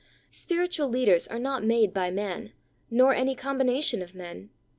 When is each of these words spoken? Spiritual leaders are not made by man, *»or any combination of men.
Spiritual 0.31 0.89
leaders 0.89 1.27
are 1.27 1.37
not 1.37 1.63
made 1.63 1.93
by 1.93 2.09
man, 2.09 2.53
*»or 2.91 3.13
any 3.13 3.35
combination 3.35 4.01
of 4.01 4.15
men. 4.15 4.49